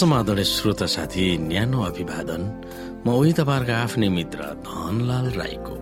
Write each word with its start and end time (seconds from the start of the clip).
समादरणीय 0.00 0.44
श्रोता 0.44 0.86
साथी 0.86 1.24
न्यानो 1.38 1.78
अभिवादन। 1.84 2.42
म 3.04 3.06
उही 3.20 3.32
तपाईँहरूको 3.36 3.72
आफ्नै 3.84 4.08
मित्र 4.08 4.40
धनलाल 4.64 5.26
राईको। 5.36 5.74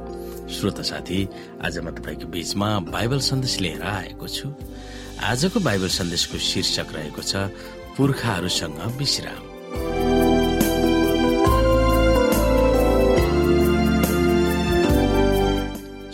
श्रोता 0.51 0.83
साथी 0.83 1.19
आज 1.63 1.79
म 1.79 1.95
तपाईँको 1.95 2.27
बीचमा 2.27 2.69
बाइबल 2.91 3.21
सन्देश 3.23 3.55
लिएर 3.63 3.83
आएको 3.83 4.27
छु। 4.27 4.47
आजको 5.23 5.59
बाइबल 5.61 5.91
सन्देशको 5.99 6.37
शीर्षक 6.51 6.89
रहेको 6.95 7.23
छ 7.23 7.33
पुर्खाहरूसँग 7.95 8.79
विश्राम। 8.99 9.43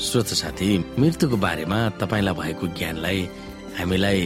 श्रोता 0.04 0.34
साथी 0.36 0.68
मृत्युको 1.00 1.36
बारेमा 1.36 1.78
तपाईँलाई 2.00 2.34
भएको 2.36 2.66
ज्ञानलाई 2.76 3.20
हामीलाई 3.78 4.22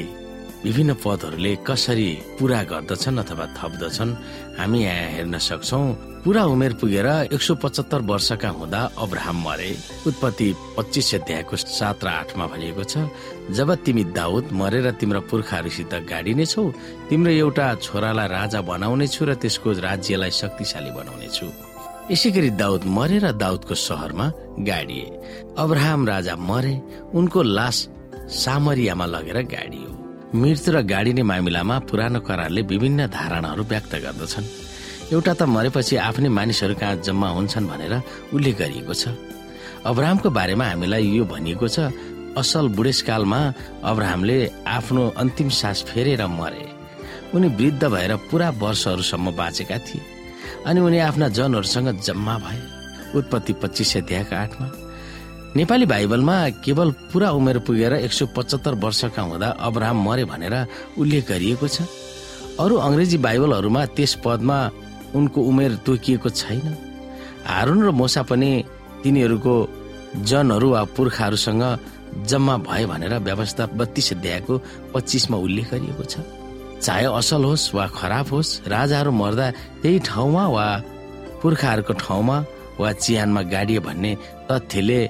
विभिन्न 0.65 0.95
पदहरूले 1.05 1.55
कसरी 1.67 2.11
पूरा 2.39 2.63
गर्दछन् 2.71 3.19
अथवा 3.19 3.47
थप्दछन् 3.59 4.13
हामी 4.59 4.81
यहाँ 4.83 5.11
हेर्न 5.15 5.39
सक्छौ। 5.39 5.81
पुरा 6.25 6.45
उमेर 6.45 6.73
पुगेर 6.81 7.07
एक 7.31 7.43
सौ 7.43 7.55
पचहत्तर 7.63 8.01
वर्षका 8.11 8.49
हुँदा 8.59 8.81
अब्राहम 8.99 9.39
मरे। 9.47 9.71
उत्पत्ति 10.07 10.49
पच्चिस 10.77 11.15
अध्यायको 11.15 11.57
सात 11.57 12.05
र 12.05 12.09
आठमा 12.09 12.47
भनिएको 12.47 12.85
छ 12.85 13.07
जब 13.55 13.75
तिमी 13.87 14.05
दाउद 14.19 14.51
मरेर 14.53 14.91
तिम्रो 14.99 15.21
पुर्खाहरूसित 15.31 15.95
गाडिने 16.11 16.47
छौ 16.47 16.65
तिम्रो 17.09 17.33
एउटा 17.33 17.67
छोरालाई 17.79 18.29
राजा 18.29 18.61
बनाउने 18.67 19.07
छु 19.07 19.25
र 19.25 19.35
त्यसको 19.39 19.79
राज्यलाई 19.79 20.31
शक्तिशाली 20.43 20.91
बनाउने 20.91 21.29
छु। 21.31 21.47
यसै 22.11 22.31
गरी 22.35 22.51
दाउद 22.59 22.83
मरे 22.99 23.19
र 23.23 23.33
दाउदको 23.39 23.75
सहरमा 23.79 24.27
गाडिए। 24.67 25.07
अब्राहम 25.55 26.03
राजा 26.09 26.35
मरे 26.35 26.75
उनको 27.15 27.43
लास 27.43 27.79
सामरियामा 28.43 29.07
लगेर 29.07 29.39
गाडियो। 29.55 29.98
मृत्यु 30.29 30.73
र 30.75 30.81
गाडिने 30.85 31.23
मामिलामा 31.25 31.77
पुरानो 31.89 32.21
करारले 32.21 32.63
विभिन्न 32.69 33.07
धारणाहरू 33.09 33.63
व्यक्त 33.65 33.95
गर्दछन्। 34.05 34.45
एउटा 35.13 35.33
त 35.33 35.43
मरेपछि 35.49 35.97
आफ्नै 35.97 36.29
मानिसहरू 36.29 36.75
कहाँ 36.77 37.01
जम्मा 37.01 37.29
हुन्छन् 37.33 37.65
भनेर 37.65 37.95
उल्लेख 38.37 38.57
गरिएको 38.61 38.93
छ। 38.93 39.09
अब्राहमको 39.89 40.29
बारेमा 40.29 40.65
हामीलाई 40.69 41.05
यो 41.17 41.25
भनिएको 41.25 41.69
छ 41.69 41.89
असल 42.37 42.69
बुढेसकालमा 42.77 43.41
अब्राहमले 43.89 44.37
आफ्नो 44.69 45.03
अन्तिम 45.17 45.49
सास 45.49 45.89
फेरेर 45.89 46.27
मरे। 46.29 46.65
उनी 47.33 47.49
वृद्ध 47.57 47.85
भएर 47.89 48.13
पुरा 48.29 48.49
वर्षहरूसम्म 48.61 49.33
बाँचेका 49.33 49.79
थिए। 49.81 50.03
अनि 50.69 50.81
उनी 50.81 50.99
आफ्ना 51.09 51.29
जनहरूसँग 51.33 51.89
जम्मा 52.05 52.35
भए। 52.45 52.61
उत्पत्ति 53.17 53.53
पच्चिस 53.65 53.97
अध्यायका 53.97 54.37
आठमा 54.37 54.67
नेपाली 55.59 55.87
बाइबलमा 55.91 56.37
केवल 56.63 56.91
पुरा 57.11 57.29
उमेर 57.35 57.59
पुगेर 57.67 57.93
एक 58.07 58.13
सौ 58.13 58.27
पचहत्तर 58.31 58.75
वर्षका 58.79 59.23
हुँदा 59.23 59.49
अब्राहम 59.59 59.99
मरे 60.07 60.25
भनेर 60.31 60.55
उल्लेख 60.95 61.23
गरिएको 61.29 61.67
छ। 61.67 61.83
अरू 62.63 62.75
अङ्ग्रेजी 62.79 63.19
बाइबलहरूमा 63.27 63.83
त्यस 63.99 64.13
पदमा 64.23 64.59
उनको 65.19 65.39
उमेर 65.51 65.73
तोकिएको 65.83 66.29
छैन। 66.31 66.67
हारुन 67.51 67.79
र 67.83 67.91
मोसा 67.91 68.23
पनि 68.31 68.51
तिनीहरूको 69.03 69.55
जनहरू 70.31 70.69
वा 70.71 70.83
पुर्खाहरूसँग 70.95 71.65
जम्मा 72.31 72.55
भए 72.63 72.85
भनेर 72.87 73.19
व्यवस्था 73.19 73.65
बत्तीस 73.75 74.13
अध्यायको 74.15 74.55
पच्चिसमा 74.95 75.37
उल्लेख 75.43 75.67
गरिएको 75.75 76.05
छ। 76.07 76.23
चाहे 76.87 77.07
असल 77.19 77.43
होस् 77.51 77.75
वा 77.75 77.85
खराब 77.99 78.27
होस् 78.31 78.51
राजाहरू 78.71 79.11
मर्दा 79.11 79.47
त्यही 79.83 79.99
ठाउँमा 80.07 80.45
वा 80.55 80.67
पुर्खाहरूको 81.43 81.93
ठाउँमा 81.99 82.37
वा 82.79 82.89
चिहानमा 83.03 83.43
गाडिए 83.51 83.81
भन्ने 83.83 84.13
तथ्यले 84.47 85.01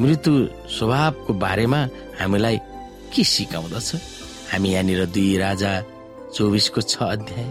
मृत्यु 0.00 0.34
स्वभावको 0.76 1.32
बारेमा 1.34 1.80
हामीलाई 2.20 2.58
के 3.14 3.24
सिकाउँदछ? 3.24 3.88
हामी 4.52 4.68
यहाँनिर 4.72 5.04
दुई 5.14 5.36
राजा 5.38 5.72
चौबिसको 6.34 6.80
छ 6.80 6.94
अध्याय 7.14 7.46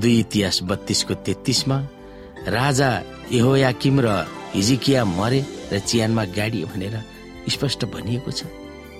दुई 0.00 0.18
इतिहास 0.20 0.62
बत्तीसको 0.66 1.14
तेत्तिसमा 1.26 1.78
राजा 2.48 2.90
यहोयाकिम 3.32 3.96
र 4.00 4.08
हिजिकिया 4.54 5.04
मरे 5.04 5.40
र 5.72 5.78
चियानमा 5.78 6.24
गाडिए 6.36 6.64
भनेर 6.74 6.96
स्पष्ट 7.48 7.84
भनिएको 7.94 8.30
छ। 8.30 8.44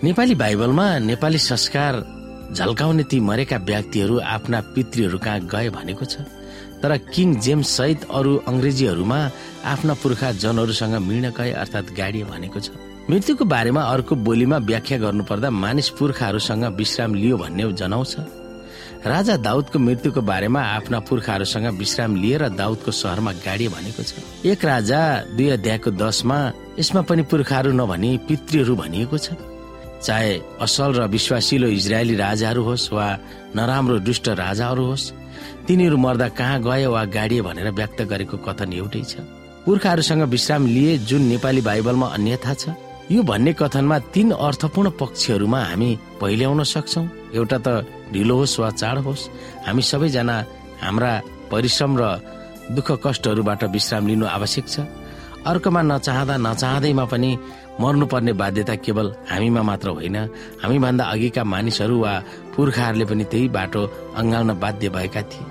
नेपाली 0.05 0.35
बाइबलमा 0.35 0.87
नेपाली 1.11 1.39
संस्कार 1.39 1.95
झल्काउने 2.55 3.05
ती 3.05 3.21
मरेका 3.21 3.57
व्यक्तिहरू 3.57 4.19
आफ्ना 4.19 4.61
पितृहरू 4.75 5.19
कहाँ 5.19 5.41
गए 5.47 5.69
भनेको 5.71 6.05
छ। 6.05 6.27
तर 6.83 6.97
किङ 7.13 7.35
जेम्स 7.45 7.69
सहित 7.77 8.05
अरू 8.11 8.37
अङ्ग्रेजीहरूमा 8.49 9.19
आफ्ना 9.73 9.95
पुर्खा 10.03 10.33
जनहरूसँग 10.43 10.95
मिल्न 11.09 11.31
गए 11.37 11.53
अर्थात् 11.63 11.93
गाडिए 11.97 12.25
भनेको 12.25 12.61
छ। 12.61 12.71
मृत्युको 13.11 13.45
बारेमा 13.45 13.83
अर्को 13.85 14.15
बोलीमा 14.17 14.59
व्याख्या 14.65 14.99
गर्नुपर्दा 14.99 15.51
मानिस 15.51 15.89
पुर्खाहरूसँग 15.99 16.65
विश्राम 16.77 17.15
लियो 17.15 17.37
भन्ने 17.37 17.73
जनाउँछ। 17.73 18.17
राजा 19.07 19.37
दाउदको 19.37 19.79
मृत्युको 19.79 20.21
बारेमा 20.21 20.61
आफ्ना 20.61 20.99
पुर्खाहरूसँग 21.09 21.67
विश्राम 21.79 22.17
लिएर 22.17 22.49
दाउदको 22.53 22.91
सहरमा 22.93 23.33
गाडिए 23.45 23.69
भनेको 23.69 24.03
छ। 24.03 24.13
एक 24.47 24.65
राजा 24.65 25.01
दुई 25.37 25.49
अध्यायको 25.57 25.91
दसमा 25.91 26.39
यसमा 26.79 27.01
पनि 27.09 27.23
पुर्खाहरू 27.29 27.73
नभनी 27.73 28.11
पितृहरू 28.29 28.77
भनिएको 28.77 29.19
छ। 29.19 29.33
चाहे 30.03 30.33
असल 30.65 30.91
र 30.99 31.01
विश्वासिलो 31.07 31.69
इजरायली 31.69 32.15
राजाहरू 32.17 32.63
होस् 32.65 32.93
वा 32.93 33.07
नराम्रो 33.57 33.99
दुष्ट 34.09 34.29
राजाहरू 34.43 34.85
होस् 34.91 35.13
तिनीहरू 35.67 35.97
मर्दा 35.97 36.29
कहाँ 36.39 36.59
गए 36.63 36.87
वा 36.87 37.05
गाडिए 37.17 37.43
भनेर 37.47 37.69
व्यक्त 37.79 38.01
गरेको 38.11 38.37
कथन 38.47 38.73
एउटै 38.73 39.03
छ। 39.05 39.15
पुर्खाहरूसँग 39.65 40.23
विश्राम 40.35 40.67
लिए 40.67 40.97
जुन 41.09 41.23
नेपाली 41.33 41.61
बाइबलमा 41.61 42.07
अन्यथा 42.17 42.55
छ 42.55 42.65
यो 43.11 43.23
भन्ने 43.23 43.53
कथनमा 43.61 43.99
तीन 44.15 44.31
अर्थपूर्ण 44.39 44.89
पक्षहरूमा 45.01 45.61
हामी 45.71 45.91
पहिल्याउन 46.21 46.63
सक्छौ। 46.65 47.03
एउटा 47.35 47.59
त 47.59 47.69
ढिलो 48.13 48.35
होस् 48.41 48.59
वा 48.61 48.71
चाँडो 48.81 49.03
होस् 49.03 49.29
हामी 49.67 49.83
सबैजना 49.83 50.37
हाम्रा 50.83 51.13
परिश्रम 51.53 51.93
र 52.01 52.05
दुःख 52.77 52.89
कष्टहरूबाट 53.05 53.63
विश्राम 53.75 54.07
लिनु 54.07 54.27
आवश्यक 54.27 54.67
छ। 54.69 54.77
अर्कोमा 55.41 55.83
नचाहँदा 55.83 56.37
नचाहँदैमा 56.47 57.05
पनि 57.13 57.31
मर्नुपर्ने 57.81 58.33
बाध्यता 58.33 58.75
केवल 58.85 59.07
हामीमा 59.31 59.63
मात्र 59.63 59.89
होइन। 59.89 60.17
हामीभन्दा 60.63 61.05
अघिका 61.05 61.45
मानिसहरू 61.45 61.97
वा 62.01 62.13
पुर्खाहरूले 62.57 63.05
पनि 63.05 63.25
त्यही 63.25 63.49
बाटो 63.49 63.83
अँगाल्न 64.17 64.51
बाध्य 64.61 64.89
भएका 64.89 65.23
थिए। 65.23 65.47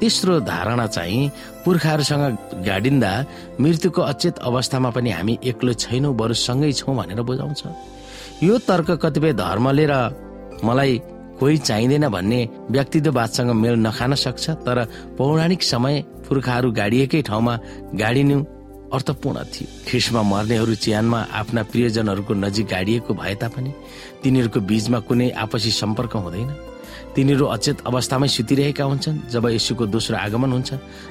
तेस्रो 0.00 0.38
धारणा 0.40 0.86
चाहिँ 0.86 1.30
पुर्खाहरूसँग 1.64 2.24
गाडिन्दा 2.66 3.12
मृत्युको 3.60 4.02
अचेत 4.02 4.38
अवस्थामा 4.38 4.90
पनि 4.96 5.10
हामी 5.10 5.38
एक्लो 5.44 5.72
छैनौँ 5.74 6.14
बरु 6.16 6.34
सँगै 6.36 6.72
छौँ 6.72 6.96
भनेर 6.96 7.22
बुझाउँछ। 7.22 7.62
यो 8.42 8.58
तर्क 8.68 8.90
कतिपय 9.02 9.32
धर्मले 9.34 9.86
र 9.90 9.94
मलाई 10.64 11.00
कोही 11.40 11.56
चाहिँदैन 11.58 12.08
भन्ने 12.08 12.40
व्यक्तित्ववादसँग 12.70 13.50
मेल 13.54 13.74
नखान 13.86 14.14
सक्छ 14.14 14.50
तर 14.66 14.78
पौराणिक 15.18 15.62
समय 15.62 15.94
पुर्खाहरू 16.28 16.70
गाडिएकै 16.72 17.22
ठाउँमा 17.22 17.54
गाडिनु 17.94 18.38
अर्थपूर्ण 18.92 19.38
थियो। 19.44 19.66
ख्रिसमा 19.88 20.22
मर्नेहरू 20.22 20.74
चिहानमा 20.74 21.18
आफ्ना 21.30 21.62
प्रियजनहरूको 21.70 22.34
नजिक 22.34 22.66
गाडिएको 22.66 23.12
भए 23.14 23.34
तापनि 23.42 23.72
तिनीहरूको 24.22 24.60
बीचमा 24.60 24.98
कुनै 25.08 25.28
आपसी 25.36 25.70
सम्पर्क 25.70 26.12
हुँदैन। 26.16 26.50
तिनीहरू 27.14 27.44
अचेत 27.46 27.78
अवस्थामै 27.86 28.28
सुतिरहेका 28.28 28.84
हुन्छन्। 28.84 29.16
जब 29.32 29.44
यसुको 29.48 29.84
दोस्रो 29.86 30.16
आगमन 30.16 30.50
हुन्छ 30.52 30.70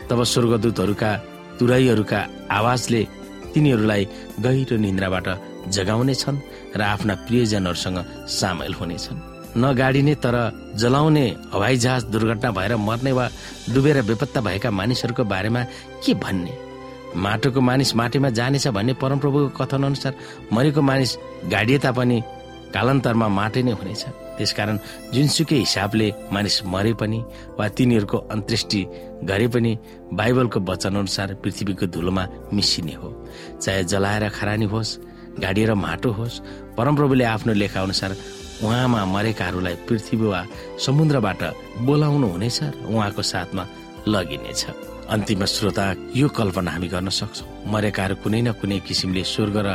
तब 0.09 0.19
स्वर्गदूतहरूका 0.23 1.11
तुराईहरूका 1.59 2.19
आवाजले 2.51 3.01
तिनीहरूलाई 3.53 4.03
गहिरो 4.39 4.75
निन्द्राबाट 4.77 5.27
जगाउने 5.69 6.15
छन् 6.15 6.37
र 6.77 6.81
आफ्ना 6.81 7.13
प्रियजनहरूसँग 7.25 7.97
सामेल 8.29 8.73
हुनेछन्। 8.73 9.17
नगाडिने 9.57 10.15
तर 10.15 10.35
जलाउने 10.75 11.25
हवाईजहाज 11.53 12.03
दुर्घटना 12.13 12.49
भएर 12.51 12.75
मर्ने 12.77 13.11
वा 13.11 13.25
डुबेर 13.73 14.01
बेपत्ता 14.01 14.41
भएका 14.41 14.69
मानिसहरूको 14.71 15.23
बारेमा 15.23 15.61
के 16.05 16.13
भन्ने? 16.13 16.66
माटोको 17.15 17.61
मानिस 17.61 17.95
माटीमा 17.95 18.29
जानेछ 18.29 18.67
भन्ने 18.67 18.93
परमप्रभुको 19.01 19.49
कथन 19.57 19.83
अनुसार 19.83 20.13
मरेको 20.53 20.81
मानिस 20.81 21.17
गाडिए 21.51 21.77
तापनि 21.79 22.17
कालान्तरमा 22.73 23.27
माटै 23.27 23.61
नै 23.63 23.71
हुनेछ। 23.71 24.03
त्यसकारण 24.37 24.77
जुनसुकै 25.13 25.55
हिसाबले 25.55 26.07
मानिस 26.33 26.55
मरे 26.65 26.93
पनि 26.93 27.19
वा 27.57 27.67
तिनीहरूको 27.67 28.17
अन्त्येष्टि 28.33 28.81
गरे 29.23 29.47
पनि 29.47 29.71
बाइबलको 30.13 30.59
वचन 30.59 30.95
अनुसार 30.95 31.33
पृथ्वीको 31.41 31.85
धुलोमा 31.87 32.23
मिसिने 32.53 32.93
हो। 33.01 33.09
चाहे 33.61 33.83
जलाएर 33.83 34.29
खरानी 34.29 34.65
होस् 34.65 34.97
गाडिएर 35.41 35.73
माटो 35.73 36.11
होस् 36.11 36.41
परमप्रभुले 36.77 37.23
आफ्नो 37.23 37.53
लेखा 37.53 37.81
अनुसार 37.81 38.11
उहाँमा 38.63 39.05
मरेकाहरूलाई 39.05 39.75
पृथ्वी 39.87 40.27
वा 40.27 40.45
समुद्रबाट 40.85 41.41
बोलाउनु 41.87 42.27
हुनेछ 42.27 42.59
र 42.63 42.73
उहाँको 42.93 43.21
साथमा 43.21 43.63
लगिनेछ। 44.07 44.65
अन्तिम 45.07 45.45
श्रोता 45.45 45.85
यो 46.15 46.27
कल्पना 46.27 46.71
हामी 46.71 46.87
गर्न 46.87 47.09
सक्छौँ। 47.09 47.47
मरेकाहरू 47.71 48.15
कुनै 48.23 48.41
न 48.41 48.51
कुनै 48.59 48.79
किसिमले 48.83 49.23
स्वर्ग 49.23 49.57
र 49.63 49.69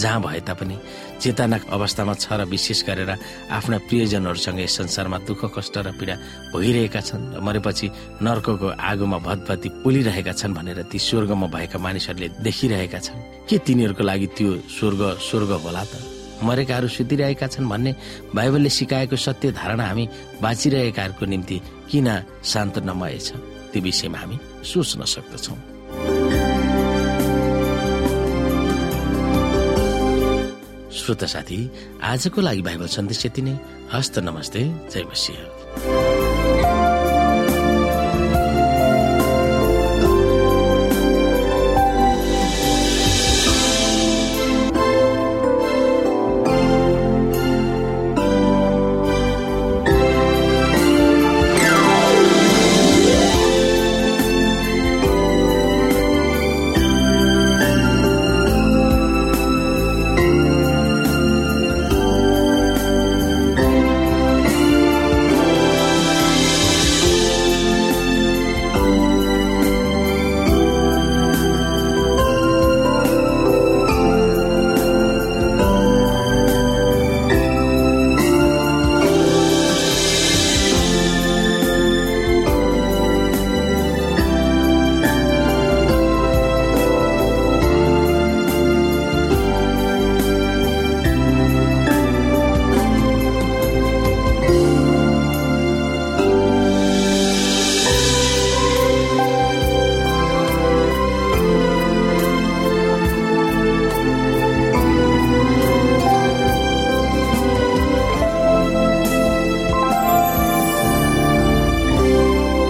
जहाँ 0.00 0.20
भए 0.24 0.40
तापनि 0.48 0.76
चेतना 1.20 1.56
अवस्थामा 1.76 2.14
छ 2.16 2.26
र 2.32 2.48
विशेष 2.48 2.80
गरेर 2.88 3.10
आफ्ना 3.52 3.78
प्रियजनहरूसँग 3.84 4.60
यस 4.64 4.76
संसारमा 4.80 5.18
दुःख 5.28 5.52
कष्ट 5.52 5.76
र 5.84 5.92
पीडा 5.92 6.14
भइरहेका 6.56 7.00
छन् 7.04 7.36
र 7.36 7.40
मरेपछि 7.44 7.86
नर्कको 8.24 8.68
आगोमा 8.80 9.18
भतभती 9.28 9.68
पोलिरहेका 9.84 10.32
छन् 10.32 10.56
भनेर 10.56 10.80
ती 10.88 10.98
स्वर्गमा 10.98 11.46
भएका 11.52 11.78
मानिसहरूले 11.78 12.28
देखिरहेका 12.40 12.98
छन्। 12.98 13.44
के 13.44 13.56
तिनीहरूको 13.60 14.02
लागि 14.08 14.26
त्यो 14.36 14.50
स्वर्ग 14.72 15.02
स्वर्ग 15.20 15.50
होला 15.68 15.84
त? 15.84 15.92
मरेकाहरू 16.38 16.88
सुतिरहेका 16.88 17.46
छन् 17.52 17.68
भन्ने 17.68 17.92
बाइबलले 18.32 18.70
सिकाएको 18.70 19.16
सत्य 19.16 19.52
धारणा 19.52 19.84
हामी 19.84 20.04
बाँचिरहेकाहरूको 20.40 21.24
निम्ति 21.26 21.56
किन 21.90 22.08
सान्त्वनामय 22.40 23.18
छ? 23.18 23.57
त्यो 23.72 23.82
विषयमा 23.82 24.18
हामी 24.18 24.36
सोच्न 24.64 25.04
सक्दछौँ। 25.04 25.58
श्रोता 30.98 31.26
साथी 31.26 31.58
आजको 32.02 32.40
लागि 32.40 32.62
बाइबल 32.62 32.86
सन्देश 32.86 33.26
यति 33.26 33.42
नै। 33.42 33.54
हस्त 33.92 34.18
नमस्ते 34.18 34.60
जय 34.92 35.04
मसिंह। 35.04 36.07